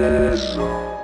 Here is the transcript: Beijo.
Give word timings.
Beijo. 0.00 0.97